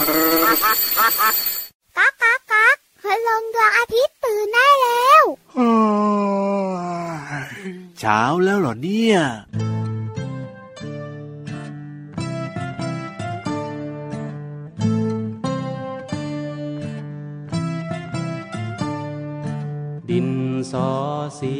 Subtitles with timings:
[0.00, 5.24] ก๊ากก๊ากก๊ากคืลงดวงอาทิตย์ตื่นได้แล้ว
[7.98, 9.16] เช้าแล้วเหรอเนี่ย
[20.10, 20.28] ดิน
[20.72, 20.90] สอ
[21.38, 21.54] สี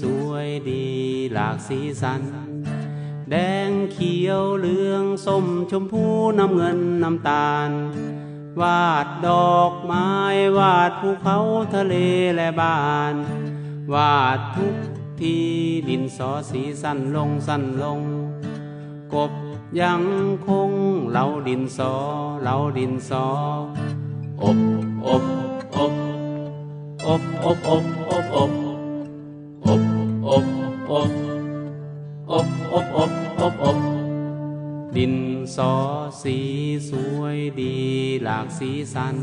[0.00, 0.84] สวยดี
[1.32, 2.22] หลากสีสัน
[3.36, 3.40] แด
[3.70, 6.04] งเขียวเหลืองส้มชมพู
[6.38, 7.70] น้ำเงินน้ำตาล
[8.60, 10.08] วาดดอกไม้
[10.58, 11.38] วาดภูเขา
[11.74, 11.94] ทะเล
[12.36, 13.14] และบ้าน
[13.94, 14.76] วาดทุก
[15.20, 15.36] ที
[15.88, 18.00] ดินสอสีสั้นลงสั้นลง
[19.14, 19.32] กบ
[19.80, 20.02] ยัง
[20.48, 20.70] คง
[21.10, 21.92] เหลาดินสอ
[22.42, 23.26] เหลาดินสอ
[24.42, 24.58] อบ
[25.06, 25.24] อบ
[25.76, 25.94] อบ
[27.06, 28.52] อบอบอบอบอบ
[29.66, 29.82] อบ
[30.28, 30.44] อบ
[32.30, 33.78] อบอบอบ อบอบ
[34.96, 35.14] ดิน
[35.56, 35.72] สอ
[36.22, 36.36] สี
[36.88, 37.76] สวยดี
[38.22, 39.16] หลากสีสัน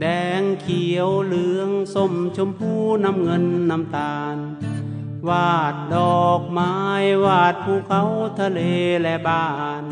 [0.00, 0.04] แด
[0.40, 2.72] งเขียวเหลืองส้มชมพู
[3.04, 4.36] น้ำเงินน้ำตาล
[5.28, 6.74] วาดดอกไม้
[7.24, 8.02] วาดภูเขา
[8.38, 8.60] ทะเล
[9.02, 9.48] และบ้า
[9.82, 9.84] น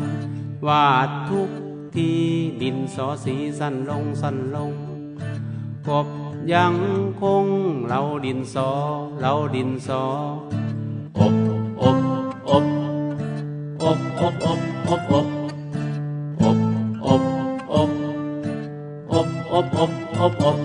[0.67, 1.49] วาดทุก
[1.95, 2.11] ที
[2.61, 4.73] ดินสอสีสั้นลงสั้นลง
[5.87, 6.07] กบ
[6.53, 6.75] ยัง
[7.21, 7.45] คง
[7.85, 8.69] เหลาดินสอ
[9.19, 10.03] เหลาดินสอ
[11.19, 11.33] อบ
[11.81, 11.97] อบ
[12.49, 12.76] อบ
[13.87, 15.25] op, op, op, op, op.
[16.41, 16.57] Op,
[17.01, 17.21] op,
[17.67, 17.89] op.
[19.07, 20.57] Op, op, op, op, op.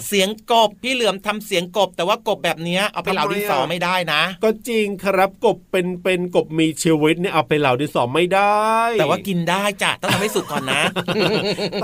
[0.09, 8.67] เสียงกบพี่เหลือมทำเสียงกบ แต่ว่ากบแบบเนี้ยเอาไปเหลาทำไมดินสออะไม่ได้นะ ก็จริงครับกบเป็นเป็นกบมีชีวิตเนี่ยเอาไปเหล่าดินสอไม่ได้
[8.98, 10.83] แต่ว่ากินได้จ้ะต้องทำให้สุกก่อนนะ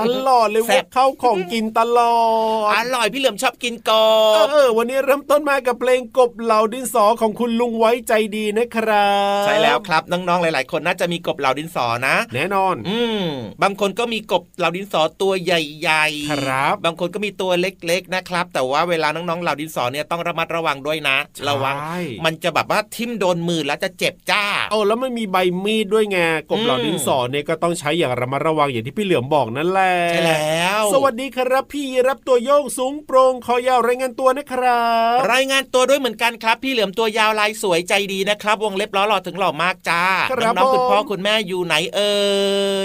[0.01, 2.17] ตลอดเลยแซ่ว่าบเข้าของกินตลอ
[2.69, 3.93] ดอร่อยพี่เหลือมชอบกินก
[4.35, 9.11] เอบอวันนี้เริ่มต้นมากับเพลงกบเหล่าดินสอของคุณลุงไว้ใจดีนะครั
[9.43, 13.27] บใช่แล้วครับน้องๆหลาย ๆ คนน่าจะมีกบเหลาดินสอนะ แน่นอน อืม
[13.63, 21.17] บางคนก็มีกบเหลาดินสอตัวใหญ่ๆครับ บางคนก็มีตัวเล็กๆนะครับ แต่ว่าเวลาน้องๆเหลาดินสอเนี่ยต้องระมัดระวังด้วยนะ
[21.49, 26.19] ระวังใช่มันจะแบบว่าทิ่มโดนมือแล้วจะเจ็บจ้าโอ้แล้วมันมีใบมีดด้วยไง
[26.51, 34.85] กบเหล่าอืมดินสอเนี่ยก็ต้องใช้อย่างระมัดระวังอย่างที่พี่เหลือมบอกนั่นแหละใช่แล้ว สวัสดีครับพี่รับตัวโยงสูงโปร่งคอยาวรายงานตัวนะครั
[35.17, 42.17] บ รายงานตัวด้วยเหมือนกันครับ พี่เหลือมตัวยาวลายสวยใจดีนะครับ วงเล็บล้อหล่อถึงหล่อมากจ้าครับน้องๆคุณผมพ่อคุณแม่อยู่ไหนเอ่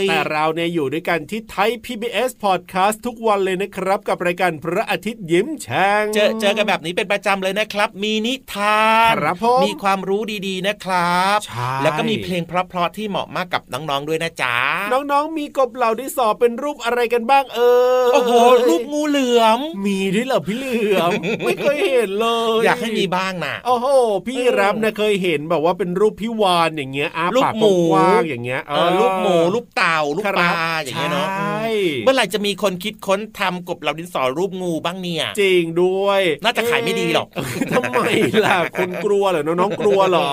[0.03, 14.55] ยแต่เราเนี่ยอยู่ด้วยกันที่ไทย PBS Podcast ทุกวันเลยนะครับ กับรายการพระอาทิตย์ยิ้มแฉ่งเจอเจอกันแบบนี้เป็นประจำเลยนะครับ มีนิทานครับผมมีความรู้ดีๆนะครับใช่แล้วก็มีเพลงเพราะๆที่เหมาะมากกับน้องๆด้วยนะจ๊ะ
[14.93, 17.59] น้องๆมีกบเหล่าดินสอเป็นรูปอะไรกันบ้างเอ
[18.01, 18.31] อโอ้โห
[18.67, 21.11] รูปงูเหลือม มีด้วยเหรอพี่เหลือม
[21.45, 22.27] ไม่เคยเห็นเล
[22.59, 23.87] ย อยากให้มีบ้างนะโอ้โห
[24.27, 31.65] พี่รับนะเคยเห็นแบบว่าเป็นรูปพี่วานอย่างเงี้ยอารูปปากหมูกว้างๆอย่างเงี้ยเออรูปหมูรูปเต่ารูปคปรัลาบอย่างเงี้ยเนาะใช่
[32.03, 37.43] เมื่อไหร่จะมีคนคิดค้นทำกบเหล่าดินสอรูปงูบ้างเนี่ย จริงด้วย น่าจะขายไม่ดีหรอกเะ
[37.73, 38.01] ทำไม
[38.45, 40.31] ล่ะคุณกลัวเหรอน้องๆกลัวเหรอ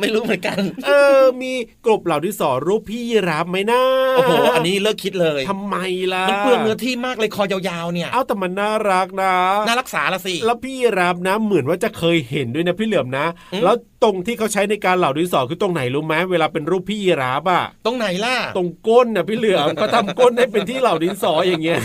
[0.00, 0.90] ไม่รู้เหมือนกัน เอ
[1.20, 1.52] อ มี
[1.86, 3.82] กบเหล่าดินสอรูปพี่ยีรับไหมนะ
[4.16, 5.76] โอ้โหอันนี้เลิกคิดเลยทำไม
[6.12, 9.34] ล่ะมันเปลืองเนื้อที่มากเลยคอยาวๆเนี่ยเอาแต่มันน่ารักนะ
[9.66, 21.78] น่ารักษาละสิแล้วพี่รับนะเหมือนว่าจะเคยเห็นด้วยนะพี่เหลือมนะอืมแล้วตรงที่เขาใช้ในการเหล่าดินสอคือตรงไหนรู้ไหมเวลาเป็นรูปพี่ยีราฟอะตรงไหนล่ะ ตรงก้นน่ะพี่เหลือมเขาทำก้นให้เป็นที่เหล่าดินสออย่างเงี้ย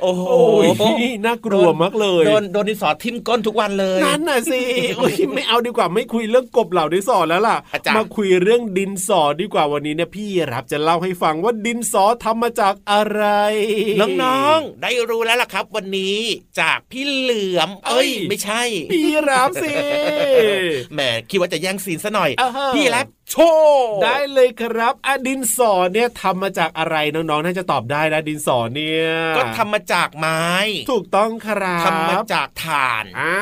[0.00, 0.22] โอ้โห
[0.80, 4.60] โอ้ยน่ากลัวมากเลยโดนโดนดินสอทิ่มก้นทุกวันเลยนั่นน่ะสิ
[4.96, 13.24] โอ้ยไม่เอาดีกว่าไม่คุยเรื่องกบเหล่าดินสอแล้วล่ะอาจารย์มาคุยเรื่องดินสอดีกว่าวันนี้เนี่ยพี่รับจะเล่าให้ฟังว่าดินสอทำมาจากอะไร
[14.22, 16.18] น้องๆได้รู้แล้วล่ะครับ วันนี้
[16.60, 19.72] จากพี่เหลือม เอ้ย ไม่ใช่ พี่รับสิ
[20.94, 29.06] แหมคิดว่าจะแย่งซีนซะหน่อยอ่าฮะพี่แรป โชว์ได้เลยครับอะดินสอเนี่ยทำมาจากอะไรน้องๆน่าจะตอบได้นะดินสอเนี่ย
[29.36, 30.44] ก็ทำมาจากไม้
[30.90, 33.34] ถูกต้องครับทำมาจากถ่านอ่า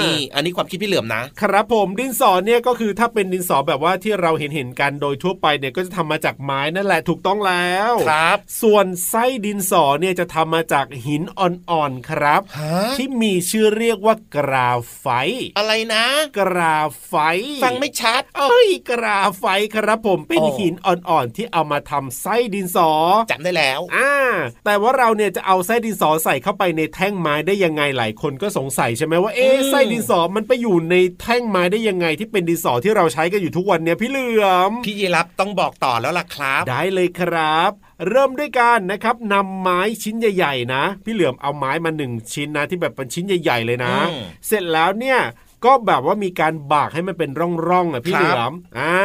[0.00, 16.04] นี่ อันนี้ความคิดพี่เหลือมนะ ครับผมดินสอเนี่ยก็คือถ้าเป็นดินสอแบบว่าที่เราเห็นเห็นๆกันโดยทั่วไปเนี่ยก็จะทำมาจากไม้นั่นแหละถูกต้องแล้วครับ ส่วนไส้ดินสอเนี่ยจะทำมาจากหินอ่อนๆครับฮะที่มีชื่อเรียกว่ากราไฟต์อะไรนะ
[16.38, 22.90] กราไฟต์ฟังไม่ชัดเอ้ยกราไฟต์ครับผมเป็นโอ้หินอ่อนๆที่เอามาทำไส้ดินสอ
[23.30, 24.12] จำได้แล้วอ่า
[24.64, 37.70] แต่ว่าเราเนี่ยจะเอาไส้ดินสอใส่เข้าไปในแท่งไม้ได้ยังไงหลายคนก็สงสัยใช่ไหมว่าเอ๊ะอืมไส้ดินสอมันไปอยู่ในแท่งไม้ได้ยังไงที่เป็นดินสอที่เราใช้กันอยู่ทุกวันเนี่ยพี่เหลือมพี่ยีรับต้องบอกต่อแล้วล่ะครับ ได้เลยครับ
[38.08, 45.18] เริ่มด้วยการนะครับนำไม้ชิ้นใหญ่ ๆ นะ พี่เหลือมเอาไม้มาหนึ่งชิ้นนะที่แบบเป็นชิ้นใหญ่ ๆ เลยนะอืมเสร็จแล้วเนี่ย
[45.64, 48.98] ก็แบบว่ามีการบากให้มันเป็นร่องๆอะพี่คเหรับลือมอ่า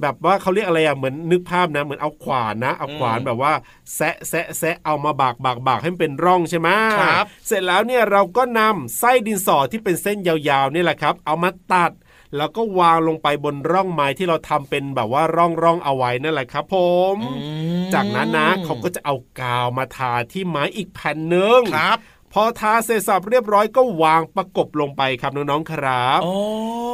[0.00, 3.52] แบบว่าเขาเรียกอะไรอะเหมือนนึกภาพนะ เหมือนเอาขวานนะเอาขวานอืมแบบว่า
[3.94, 6.68] แซะแซะแซะเอามาบากบากบากให้มันเป็นร่องใช่ไหม
[7.00, 11.92] ครับเสร็จแล้วเนี่ยเราก็นำไส้ดินสอที่เป็นเส้นยาวๆนี่แหละครับ เอามาตัด
[12.36, 16.76] แล้วก็วางลงไปบนร่องไม้ที่เราทำเป็นแบบว่าร่องร่องๆเอาไว้นั่นแหละครับผ
[17.14, 17.46] มอื
[17.82, 21.98] มจากนั้นนะเขาก็จะเอากาวมาทาที่ไม้อีกแผ่นหนึ่งครับ
[22.38, 26.34] พอทาเสร็จสับเรียบร้อยก็วางประกบลงไปครับน้องๆครับโอ้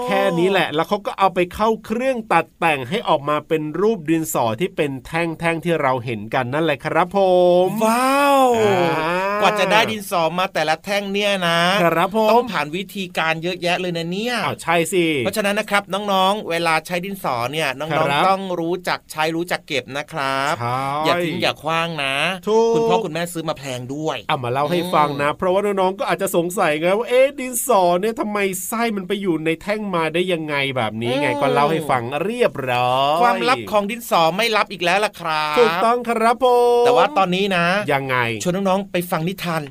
[0.04, 7.18] แค่นี้แหละแล้วเขาก็เอาไปเข้าเครื่องตัดแต่งให้ออกมาเป็นรูปดินสอที่เป็นแท่งๆที่เราเห็นกันนั่นแหละครับผ
[7.66, 22.14] ม ว้าวอ่า กว่าจะได้ดินสอมาแต่ละแท่งเนี่ยนะครับผต้อมงผ่านวิธีการเยอะแยะเลยนะเนี่ยอ้าวใช่สิเพราะฉะนั้นนะครับน้องๆ เวลาใช้ดินสอเนี่ยน้ครัองบๆต้องรู้จักใช้รู้จักเก็บนะครับใช่อย่าทิ้งอย่าคว้างนะ
[22.48, 28.38] ถูกคุณพ่อคุณแม่ซื้อมาแพงด้วยเอามาเล่าให้ฟังนะ เพราะว่าน้องๆก็อาจจะสงสัยไงว่าเอ๊ะดินสอเนี่ยทำไม
[28.68, 36.46] ไส้มันไปอยู่ในแท่งมาได้ยังไงแบบนี้ไงอืมก็เล่าให้ฟังเรียบร้อยความลับของดินสอไม่ลับอีกแล้วล่ะครับถูกต้องครับผ
[36.82, 39.62] มแต่ว่าตอนนี้นะยังไงชวนน้องๆไปฟังนิทาน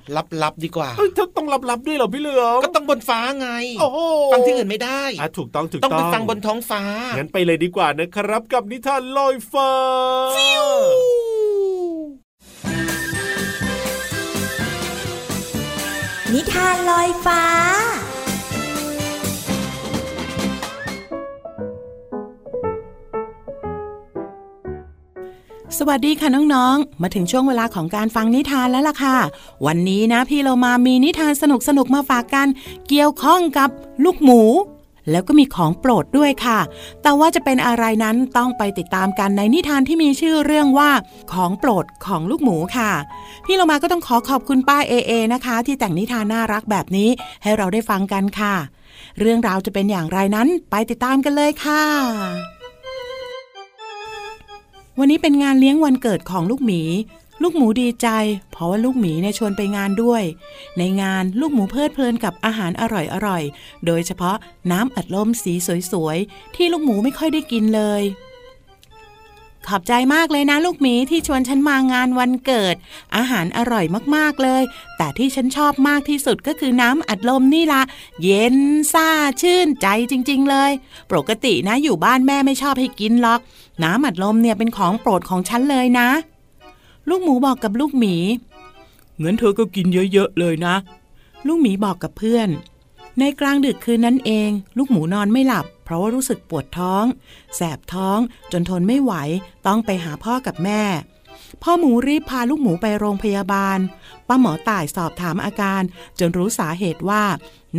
[0.43, 3.49] ลับๆดีกว่าเอ้ยเธอต้องรับๆด้วยเหรอพี่เหลือมก็ต้องบนฟ้าไง
[3.79, 3.99] โอ้โห
[4.33, 6.81] ฟังที่อื่นไม่ได้อะถูกต้องถูกต้องต้องไปฟังบนท้องฟ้า
[7.17, 9.71] งั้นไปเลยดีกว่านะครับ กับนิทานลอยฟ้า
[16.33, 17.41] นิทานลอยฟ้า
[25.83, 29.17] สวัสดีค่ะน้องๆ มาถึงช่วงเวลาของการฟังนิทานแล้วล่ะค่ะ
[29.65, 31.43] วันนี้นะพี่เรามามีนิทานส
[31.77, 32.47] นุกๆมาฝากกัน
[32.89, 33.69] เกี่ยวข้องกับ
[34.03, 34.41] ลูกหมู
[35.11, 36.59] แล้วก็มีของโปรดด้วยค่ะ
[37.01, 40.91] แต่ว่าจะเป็นอะไรนั้นต้องไปติดตามกันในนิทานที่มีชื่อเรื่องว่า
[41.33, 42.91] ของโปรดของลูกหมูค่ะ
[43.45, 47.09] พี่เรามาก็ต้องขอขอบคุณป้าเอเอนะคะ ที่แต่งนิทานน่ารักแบบนี้
[47.43, 48.55] ให้เราได้ฟังกันค่ะ
[49.19, 52.60] เรื่องราวจะเป็นอย่างไรนั้นไปติดตามกันเลยค่ะ
[55.03, 56.81] วันนี้เป็นงานเลี้ยงวันเกิดของลูกหมี
[57.41, 58.07] ลูกหมูดีใจ
[58.51, 60.23] เพราะว่าลูกหมีเนี่ยชวนไปงานด้วย
[60.77, 62.83] ในงานลูกหมูเพลิดเพลินกับอาหารอ
[63.27, 64.35] ร่อยๆ โดยเฉพาะ
[64.71, 65.53] น้ำอัดลมสี
[65.91, 68.03] สวยๆ ที่ลูกหมูไม่ค่อยได้กินเลย
[69.67, 72.75] ขอบใจมากเลยนะลูกหมีที่ชวนฉันมางานวันเกิด
[73.15, 74.63] อาหารอร่อยมากๆเลย
[74.97, 77.81] แต่ที่ฉันชอบมากที่สุดก็คือน้ำอัดลมนี่ละ
[78.23, 78.57] เย็น
[78.93, 79.09] ซ่า
[79.41, 80.71] ชื่นใจจริง ๆ เลย
[81.11, 83.39] ปกตินะอยู่บ้านแม่ไม่ชอบให้กินหรอก
[83.83, 86.09] น้ำอัดลมเนี่ยเป็นของโปรดของฉันเลยนะ
[87.09, 88.15] ลูกหมูบอกกับลูกหมี
[89.21, 90.75] งั้นเธอก็กินเยอะๆเลยนะ
[91.47, 92.49] ลูกหมีบอกกับเพื่อน
[93.19, 97.05] ในกลางดึกคืนนั้นเอง ลูกหมูนอนไม่หลับ เพราะว่ารู้สึกปวดท้อง
[97.55, 98.19] แสบท้อง
[98.51, 99.13] จนทนไม่ไหว
[99.67, 100.81] ต้องไปหาพ่อกับแม่
[101.63, 103.79] พ่อหมูรีบพาลูกหมูไปโรงพยาบาล
[104.27, 105.81] ป้าหมอต่ายสอบถามอาการ
[106.19, 107.23] จนรู้สาเหตุว่า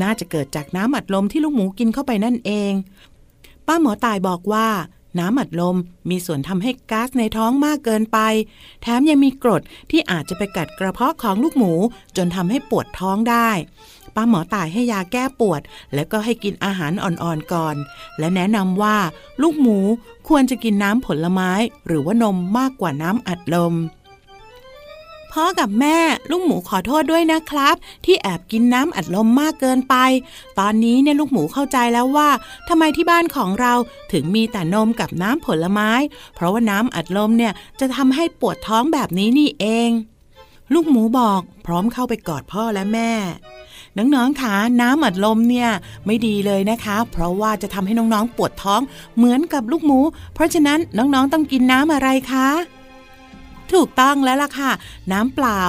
[0.02, 2.72] น่าจะเกิดจากน้ำอัดลมที่ลูกหมูกินเข้าไปนั่นเอง
[3.66, 4.68] ป้าหมอตายบอกว่า
[5.18, 5.76] น้ำอัดลม
[6.10, 8.18] มีส่วนทำให้ก๊าซในท้องมากเกินไป
[8.82, 11.72] แถมยังมีกรดที่อาจจะไปกัดกระเพาะของลูกหมู
[12.16, 13.50] จนทำให้ปวดท้องได้
[14.14, 15.60] ป้าหมอตายให้ยาแก้ปวด
[15.94, 17.76] แล้วก็ให้กินอาหารอ่อนๆก่อน
[18.18, 18.96] และแนะนำว่า
[19.42, 19.78] ลูกหมู
[20.28, 21.50] ควรจะกินน้ำผลไม้
[21.86, 23.74] หรือว่านมมากกว่าน้ำอัดลม
[25.32, 25.98] พ่อกับแม่
[26.30, 27.74] ลูกหมูขอโทษด้วยนะครับ
[28.04, 29.94] ที่แอบกินน้ำอัดลมมากเกินไป
[30.58, 32.28] ตอนนี้เนี่ยลูกหมูเข้าใจแล้วว่า
[32.68, 33.72] ทำไมที่บ้านของเรา
[34.12, 35.90] ถึงมีแต่นมกับน้ำผลไม้
[36.34, 39.90] เพราะว่าน้ำอัดลมเนี่ยจะทำให้ปวดท้องแบบนี้นี่เอง
[40.74, 43.12] ลูกหมูบอกพร้อมเข้าไปกอดพ่อและแม่
[43.96, 45.70] น้องๆคะน้ำอัดลมเนี่ย
[46.06, 48.80] ไม่ดีเลยนะคะ เพราะว่าจะทำให้น้องๆปวดท้อง
[49.16, 50.00] เหมือนกับลูกหมู
[50.34, 52.48] เพราะฉะนั้นน้องๆต้องกินน้ำอะไรคะ
[53.74, 54.70] ถูกต้องแล้วล่ะค่ะ
[55.12, 55.62] น้ำเปล่า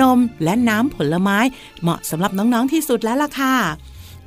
[0.00, 1.38] นมและน้ำผลไม้
[1.82, 3.56] เหมาะสำหรับน้องๆที่สุดแล้วล่ะค่ะ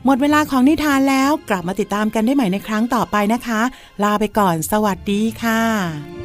[0.06, 3.62] หมดเวลาของนิทานแล้วกลับมาติดตามกันได้ใหม่ในครั้งต่อไปนะคะ
[4.04, 6.23] ลาไปก่อนสวัสดีค่ะ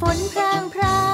[0.00, 1.07] ฝนพรางพรา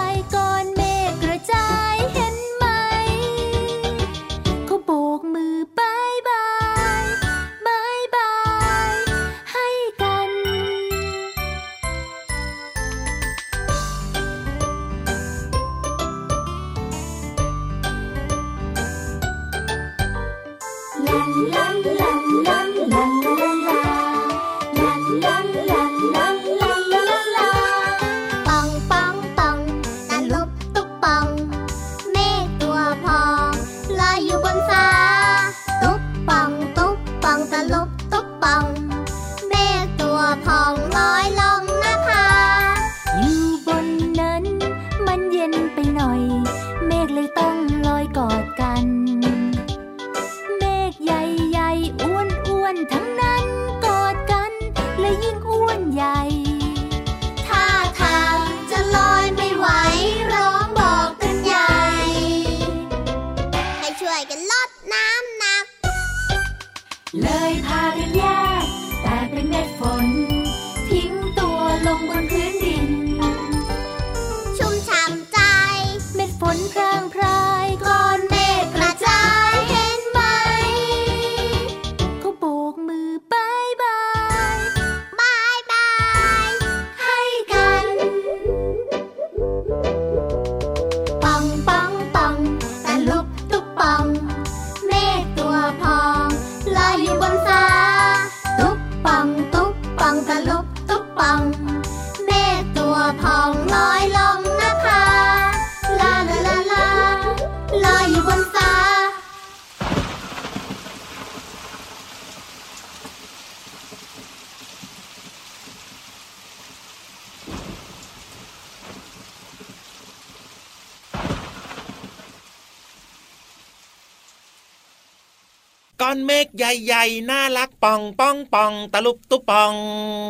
[126.14, 129.74] อนเมฆใหญ่ ๆ น่ารักป่องป้องป่องตะลุบตุปอง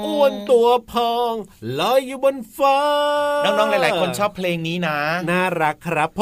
[0.07, 1.35] อ้วนตัวพอง
[1.79, 2.79] ลอยอยู่บนฟ้า
[3.45, 4.99] น้องๆ หลาย ๆ คนชอบเพลงนี้นะ
[5.31, 6.21] น่ารักครับผ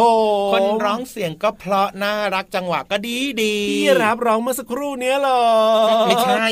[0.49, 5.45] มคนร้องเสียงก็เพราะน่ารักจังหวะก็ดีดีพี่รับร้องเมื่อสักครู่เนี้ยเหรอ
[6.07, 6.47] ไม่ใช่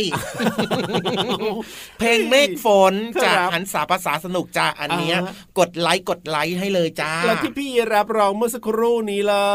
[1.98, 9.46] เพลงเมฆฝนครับจากหันสาภาษาสนุกจ้าอันเนี้ยอ่ากดไลค์กดไลค์ให้เลยจ้าแล้วที่พี่รับร้องเมื่อสักครู่นี้ล่ะ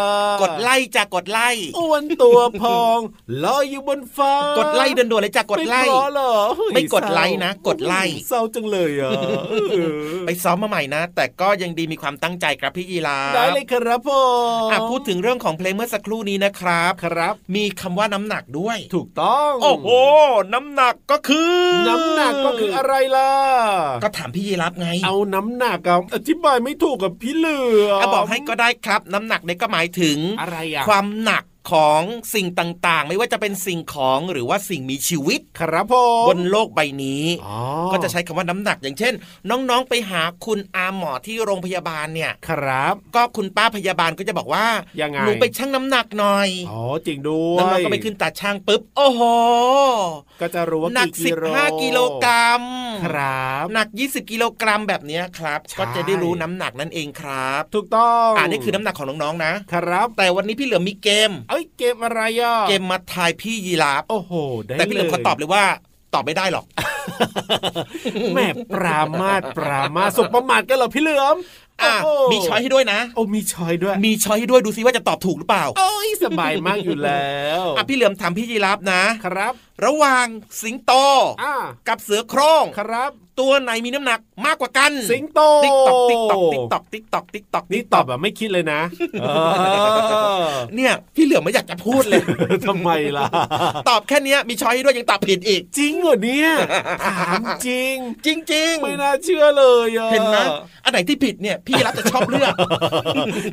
[0.41, 2.99] กดไลค์จ้ากดไลค์อ้วนตัวพอง
[3.43, 6.33] ลลอยอยู่บนฟ้า กดไลค์เดินด่วนเลยจ้ากดไลม่ค์เหรอ
[6.73, 9.11] ไม่กดไลค์นะ กดไลค์เศร้าจังเลยอะ
[10.25, 14.09] ไปซ้อมมาใหม่นะ แต่ก็ยังดีมีความตั้งใจครับพี่ยีราได้เลยครับผ
[14.67, 19.87] มอะพูดถึงเรื่องของเพลงเมื่อสักครู่นี้นะครับครับ มีคำว่าน้ำหนักด้วย ถูกต้อง โอ้โห
[20.53, 21.55] น้ำหนักก็คือ
[21.87, 23.31] น้ำหนักก็คืออะไรล่ะ
[24.03, 32.01] ก็ถามพี่ยีรับไง เอาน้ำหนักอะอธิบายไม่ถูกกับพี่เหลืออะบอกให้ก็ได้ครับ น้ำหนักเนี่ยก็หมายถึงอะไรอะความหนัก ของ
[32.33, 35.93] สิ่งต่างๆ ไม่ว่าจะเป็นสิ่งของหรือว่าสิ่งมีชีวิตครับผ
[36.23, 37.57] มบนโลกใบนี้อ๋อ
[37.91, 39.13] ก็จะใช้คำว่าน้ำหนักอย่างเช่น
[39.49, 44.65] น้องๆไปหาคุณอาหมอที่โรงพยาบาลเนี่ยครับ ก็คุณป้าพยาบาลก็จะบอกว่า
[45.01, 49.21] ยังไงหนูไปชั่งน้ำหนักหน่อยอ๋อจริงด้วยน้องๆก็ไปขึ้นตาช่างปุ๊บโอ้โห
[50.41, 52.63] ก็จะรู้ว่าหนักกี่กิโล15กิโลกรัม
[53.05, 64.31] ครับหนัก 20 กิโลกรัมแบบเนี้ยครับใช่ก็จะได้รู้น้ำหนักนั่นเองครับ ถูกต้องอ่านี่คือน้ำหนักของน้องๆนะครับ แต่วันนี้พี่เหลือมมีเกมเอ้ยเกมอะไรอะเกมมาทายพี่ยีราฟโอ้โห
[64.65, 65.63] ได้แต่พี่เหลือมเขาตอบเลยว่า
[66.13, 66.65] ตอบไม่ได้หรอก
[68.33, 71.35] แม่ปรามาดปรามาสสบประมาทกันเหรอพี่เหลือม
[71.83, 79.53] อะโอ้โหมีช้อยให้ด้วยนะ โอ้มีชอยด้วย มีช้อยให้ด้วยดูซิว่าจะตอบถูกหรือเปล่า โอ้ยสบายมากอยู่แล้วอะพี่เหลือมถามพี่ยีราฟนะครับ
[79.85, 80.25] ระหว่าง
[80.61, 80.91] สิงโต
[81.43, 81.55] อ่า
[81.87, 88.79] กับเสือโคร่งครับ ตัวไหนมีน้ำหนักมากกว่ากัน สิงโตติ๊กตอกติ๊กตอกติ๊กตอกติ๊กตอกติ๊กตอกนี่ตอบแบบไม่คิดเลยนะ
[89.21, 89.25] เอ
[90.49, 92.21] อเนี่ย พี่เหลือมไม่อยากจะพูดเลย
[92.67, 93.25] ทำไมล่ะ
[93.89, 96.49] ตอบแค่เนี้ยมี choice ให้ด้วยยังตอบผิดอีก จริงเหรอเนี่ย
[97.05, 100.37] ถามจริง จริงไม่น่าเชื่อเลยอะๆเห็นไหม
[100.83, 102.53] อันไหนที่ผิดเนี่ยพี่รับจะชอบเลือก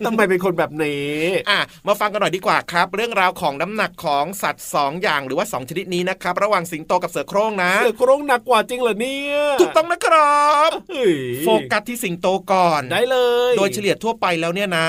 [0.06, 1.16] ทำไมเป็นคนแบบนี้
[1.50, 11.14] อะมาฟังกันหน่อยดีกว่าครับ เรื่องราวของน้ำหนักของสัตว์ 2 อย่างหรือว่า 2 ชนิดนี้นะครับ ระหว่างสิงโตกับเสือโคร่งนะเสือโครงหนักกว่าจริงเหรอเนี่ยถูกต้องนะครับเฮ้ย
[11.44, 13.16] โฟกัสที่สิงโตก่อนได้เล
[13.50, 14.88] ย โดยเฉลี่ยทั่วไปแล้วเนี่ยนะ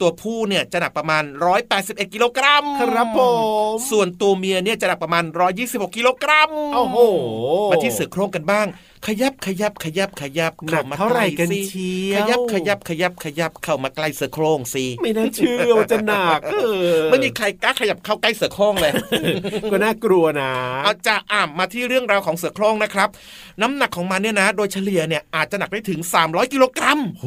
[0.00, 1.22] ตัวผู้เนี่ยจะหนักประมาณ
[1.68, 3.20] 181กิโลกรัมครับผ
[3.70, 5.24] มส่วนตัวเมียเนี่ยจะหนักประมาณ
[5.60, 6.98] 126กิโลกรัมโอ้โห
[7.70, 8.66] มาที่เสือโคร่งกันบ้าง
[9.06, 16.56] ขยับขยับขยับขยับหนักเท่าไหร่กันสิเชียวขยับขยับขยับขยับเข้ามาใกล้เสือโคร่งสิไม่น่าเชื่อว่าจะหนักเอ
[16.92, 18.92] อไม่มีใครกล้าขยับเข้าใกล้เสือโคร่งเลย
[19.70, 20.50] ก็น่ากลัวนะ
[20.84, 23.08] เอาจะอ่ามาที่เรื่องราวของเสือโคร่งนะครับ
[23.62, 27.26] น้ำหนักของมันเนี่ยนะ โดยเฉลี่ยเนี่ยอาจจะหนักได้ถึง 300 กิโลกรัมโห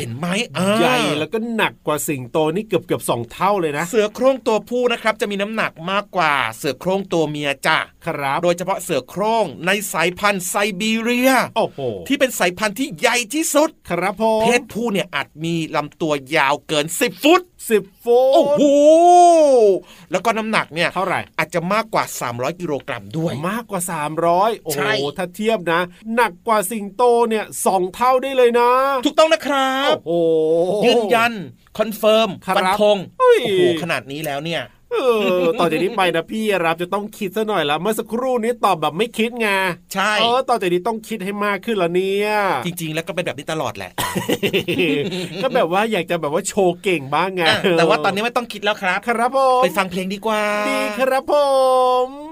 [0.00, 0.26] เห็นไหม
[0.56, 18.62] อ่าใหญ่แล้วก็หนักกว่าสิงโตนี่เกือบเกือบสองเท่าเลยนะ เสือโคร่งตัวผู้นะครับจะมีน้ำหนักมากกว่าเสือโคร่งตัวเมียจ้ะครับ โดยเฉพาะเสือโคร่งในสายพันธุ์ไซบีเรียโอ้โหที่เป็นสายพันธุ์ที่ใหญ่ที่สุด ครับผมเพศผู้เนี่ยอาจมีลำตัวยาวเกิน 10 ฟุตสิบฟุต โอ้โห
[20.10, 23.80] แล้วก็น้ำหนักเนี่ยเท่าไหร่ อาจจะมากกว่า 300 กิโลกรัมด้วย มากกว่า
[24.22, 25.80] 300 โอ้ใช่โห ถ้าเทียบนะ
[26.14, 28.70] หนักกว่าสิงโตเนี่ยสองเท่าได้เลยนะ
[29.06, 31.32] ถูกต้องนะครับ โอ้โห ยืนยัน
[31.78, 34.96] confirm ครับฟันธงเฮ้ยโอ้โห ขนาดนี้แล้วเนี่ย เอ
[35.40, 39.48] อต่อจากนี้ไปนะพี่รับจะต้องคิดซะหน่อยละเมื่อสักครู่นี้ตอบแบบไม่คิดไง
[39.94, 42.30] ใช่เออต่อจากนี้ต้องคิดให้มากขึ้นละเนี่ย
[42.66, 43.92] จริง ๆ แล้วก็เป็นแบบนี้ตลอดแหละ
[45.42, 51.34] ก็แบบว่าอยากจะแบบว่าโชว์เก่งบ้างไงอะแต่ว่าตอนนี้ไม่ต้องคิดแล้วครับ ครับผมไปฟังเพลงดีกว่า ดีครับผ
[52.06, 52.29] ม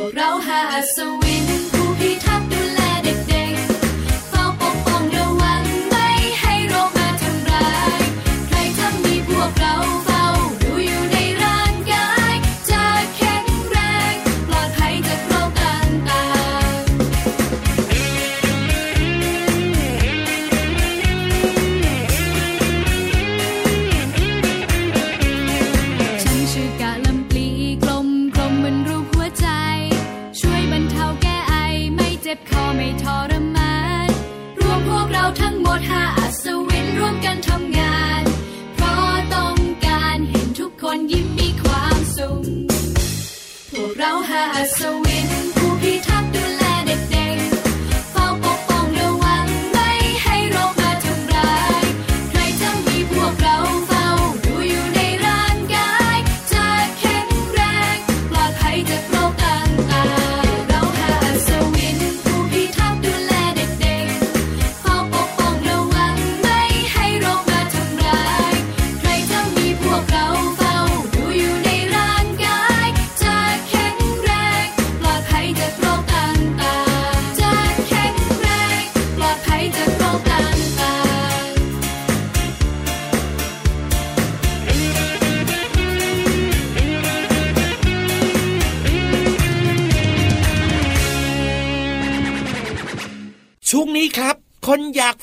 [0.04, 0.60] วกเราหา
[0.96, 0.98] ส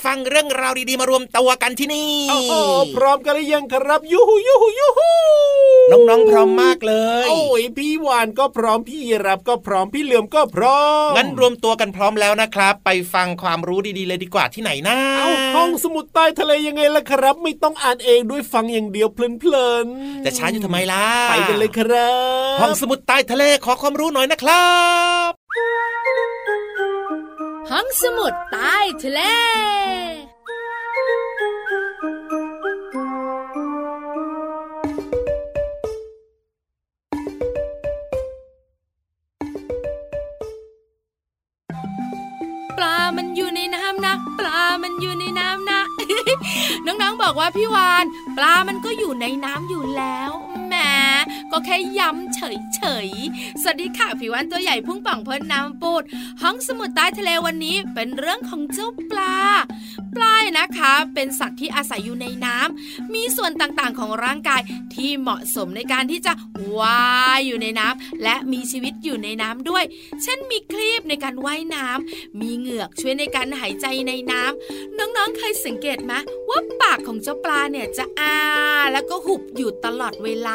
[0.05, 2.53] ฟังเรื่องราวดีๆมารวมตัวกันที่นี่โอ้โห
[2.95, 5.11] พร้อมกันหรือยังครับยูฮูยูฮูยูฮู
[5.91, 6.93] น้องๆพร้อมมากเล
[7.25, 22.09] ย โอ้ยพี่วานก็พร้อมพี่รับก็พร้อมพี่เหลือมก็พร้อมงั้นรวมตัวกันพร้อมแล้วนะครับ ไปฟังความรู้ดีๆเลยดีกว่าที่ไหนนะเอาห้องสมุดใต้ทะเลยังไงล่ะครับ ไม่ต้องอ่านเองด้วยฟังอย่างเดียวเพลินๆจะช้าอยู่ทำไมล่ะไปกันเลยครั
[22.55, 24.67] บ ห้องสมุดใต้ทะเลขอความรู้หน่อยนะครั
[25.29, 26.34] บ
[27.69, 29.19] ห้องสมุดใต้ทะเล
[42.77, 45.81] ปลามันอยู่ในน้ำนะ ปลามันอยู่ในน้ำนะ
[46.85, 48.05] น้องๆบอกว่าพี่วาน
[48.37, 50.31] ปลามันก็อยู่ในน้ำอยู่แล้ว
[50.65, 50.79] อืมแหม
[51.51, 56.03] ก็แค่ย้ำเฉยๆ สวัสดีค่ะผิววันตัวใหญ่พุ่งป่องพ้นน้ำปูด
[56.41, 59.35] ห้องสมุดใต้ทะเลวันนี้เป็นเรื่องของเจ้าปลา
[60.15, 64.61] ปลานะคะ เป็นสัตว์ที่อาศัยอยู่ในน้ำมีส่วนต่างๆของร่างกาย
[64.95, 66.33] ที่เหมาะสมในการที่จะ
[66.77, 67.03] ว่า
[67.37, 69.83] ยอยู่ในน้ำและมีชีวิตอยู่ในน้ำด้วย
[70.23, 76.13] เช่นมีคลีบในการว่ายน้ำมีเหงือกช่วยในการหายใจในน้ำน้องๆเคยสังเกตไหม
[76.49, 78.35] ว่าปากของเจ้าปลาเนี่ยจะอา
[78.93, 80.49] แล้วก็หุบอยู่ตลอดเวล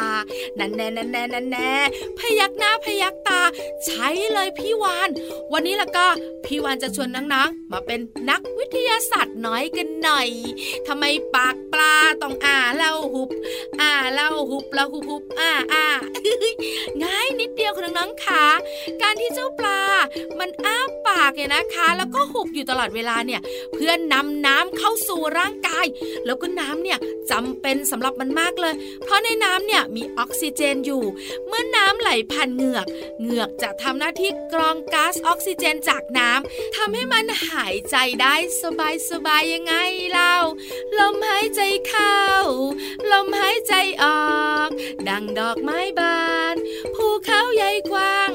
[0.57, 1.71] นั่นแน่นั่นแน่นั่นแน่
[2.17, 3.41] พยักหน้าพยักตา
[3.85, 5.09] ใช้เลยพี่วาน
[5.53, 6.07] วันนี้ละก็
[6.45, 10.29] พี่วานจะชวนน้องๆมาเป็นนักวิทยาศาสตร์น้อยกันหน่อย
[10.87, 13.29] ทำไมปากปลาต้องอาเล่าหุบ
[13.81, 15.85] อาเล่าหุบแล้วหุบหุบอาอา
[17.03, 18.45] ง่ายนิดเดียวคุณน้องๆค่ะ
[19.01, 19.79] การที่เจ้าปลา
[20.39, 23.41] มันอ้าปากเนี่ยนะคะ แล้วก็หุบอยู่ตลอดเวลาเนี่ย
[23.73, 25.85] เพื่อนนำน้ำเข้าสู่ร่างกาย
[26.25, 26.97] แล้วก็น้ำเนี่ย
[27.31, 31.03] จำเป็นสำหรับมันมากเลย เพราะในน้ำเนี่ยมีออกซิเจนอยู่
[31.47, 32.87] เมื่อน้ำไหลผ่านเหงือก
[33.21, 39.75] เหงือกจะทำหน้าที่กรองก๊าซออกซิเจนจากน้ำทำให้มันหายใจได้สบายสบายยังไง
[40.11, 40.35] เล่า
[40.99, 42.19] ลมหายใจเข้า
[43.11, 43.73] ลมหายใจ
[44.03, 44.05] อ
[44.39, 44.69] อก
[45.09, 46.21] ดังดอกไม้บา
[46.53, 46.55] น
[46.95, 48.31] ภูเขาใหญ่กว้าง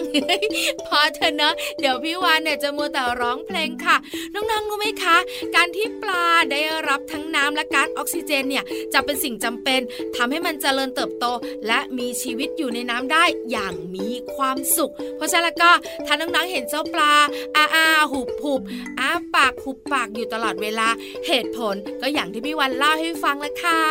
[0.87, 3.97] พอเถอะเนอะเดี๋ยวพี่วานเนี่ยจะมัวแต่ร้องเพลงค่ะ
[4.35, 5.17] น้องๆรู้ไหมคะ
[5.55, 9.81] การที่ปลาได้รับทั้งน้ำและก๊าซออกซิเจนเนี่ยจะเป็นสิ่งจำเป็น
[10.17, 11.25] ทำให้มันเจริญเติบโต
[11.67, 15.71] และมีชีวิตอยู่ในน้ำได้อย่างมีความสุข เพราะฉะนั้นก็
[16.07, 17.15] ถ้าน้องๆเห็นเจ้าปลา
[17.57, 18.63] อาอาหุบหุบ
[19.01, 20.89] อ้าปากหุบปากอยู่ตลอดเวลา
[21.27, 23.83] เหตุผลก็อย่างที่พี่วันเล่าให้ฟังแล้วค่ะ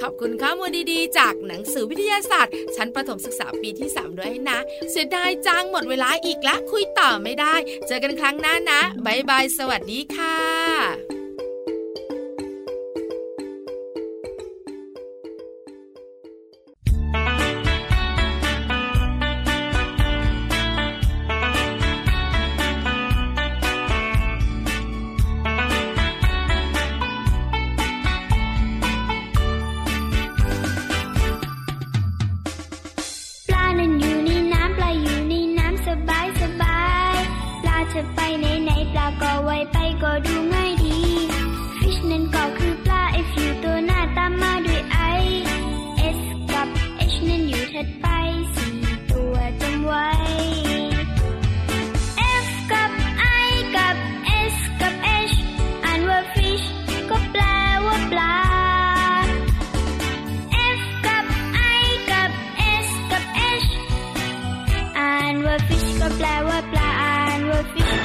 [0.00, 4.58] ขอบคุณข้อมูลดีๆ จากหนังสือวิทยาศาสตร์ ชั้นประถมศึกษาปีที่ 3 ด้วยนะ
[4.90, 7.54] เสียดายจังหมดเวลาอีกละคุยต่อไม่ได้
[7.86, 11.19] เจอกันครั้งหน้านะบายบายสวัสดีค่ะ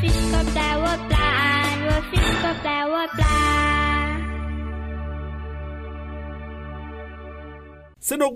[0.00, 0.71] fish come down.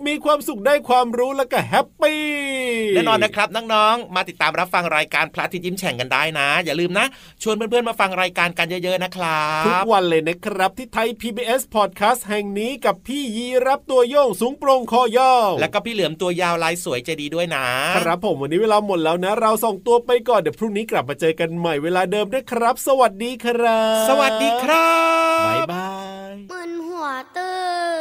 [0.08, 2.22] มีความสุขได้ความรู้แล้วก็แฮปปี้
[2.94, 7.06] แน่นอนนะครับน้องๆมาติดตามรับฟังรายการพระอาทิตย์ยิ้มแฉ่งกันได้นะ อย่าลืมนะ
[7.42, 24.88] ชวนเพื่อนๆมาฟังรายการกันเยอะๆนะครับทุกวันเลยนะครับที่ไทย PBS Podcast แห่งนี้กับพี่ยีรับตัวโยงสูงโปร่งคอยาวแล้วก็พี่เหลือมตัวยาวลายสวยใจดีด้วยนะครับผมวันนี้เวลาหมดแล้วนะ เราส่งตัวไปก่อนเดี๋ยวพรุ่งนี้กลับมาเจอกันใหม่เวลาเดิมนะครับ สวัสดีครับ สวัสดีครั
[25.42, 25.90] บบ๊ายบา
[26.30, 27.52] ยมึนหัวเติ
[27.94, 27.95] บ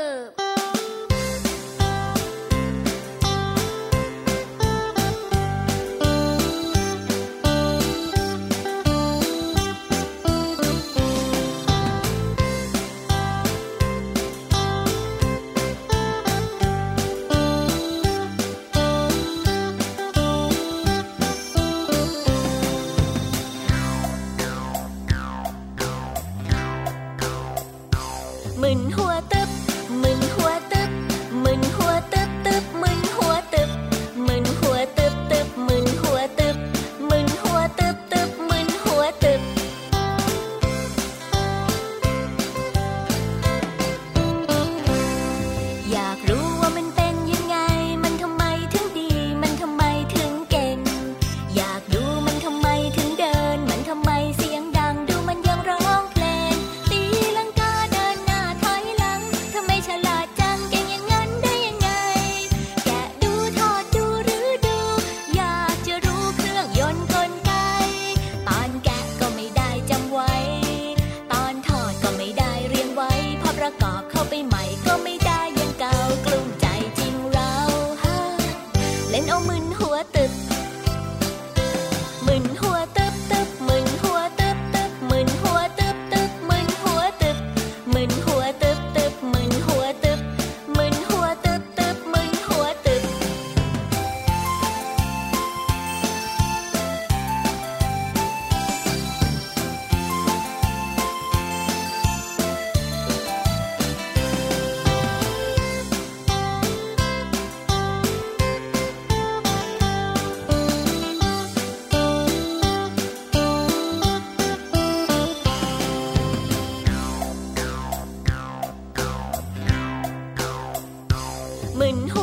[121.86, 122.15] Goblin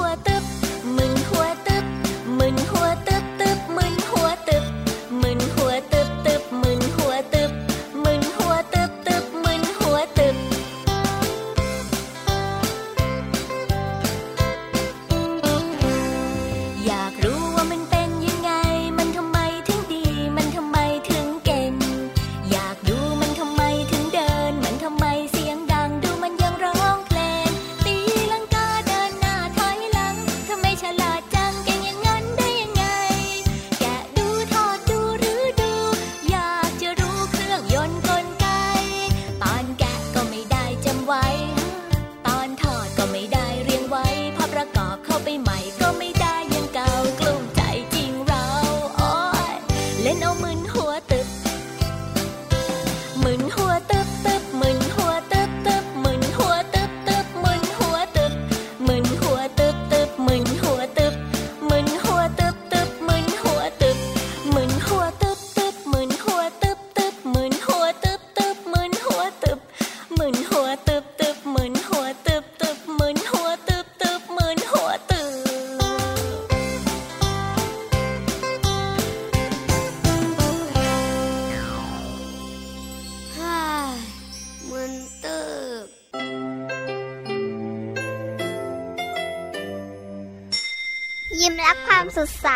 [50.05, 50.62] lên ông mưa